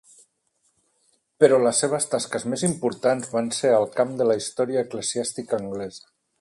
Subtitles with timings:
[1.43, 6.13] Però les seves tasques més importants van ser al camp de la història eclesiàstica anglesa.